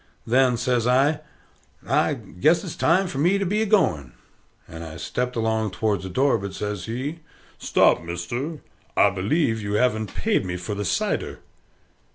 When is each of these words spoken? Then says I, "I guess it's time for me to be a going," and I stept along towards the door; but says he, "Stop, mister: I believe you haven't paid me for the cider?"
Then 0.25 0.57
says 0.57 0.87
I, 0.87 1.19
"I 1.87 2.15
guess 2.15 2.63
it's 2.63 2.75
time 2.75 3.05
for 3.05 3.19
me 3.19 3.37
to 3.37 3.45
be 3.45 3.61
a 3.61 3.67
going," 3.67 4.13
and 4.67 4.83
I 4.83 4.97
stept 4.97 5.35
along 5.35 5.69
towards 5.73 6.03
the 6.03 6.09
door; 6.09 6.39
but 6.39 6.55
says 6.55 6.85
he, 6.85 7.19
"Stop, 7.59 8.01
mister: 8.01 8.61
I 8.97 9.11
believe 9.11 9.61
you 9.61 9.73
haven't 9.73 10.15
paid 10.15 10.43
me 10.43 10.57
for 10.57 10.73
the 10.73 10.85
cider?" 10.85 11.41